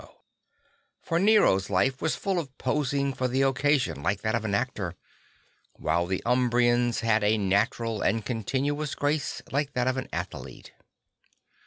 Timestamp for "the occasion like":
3.27-4.21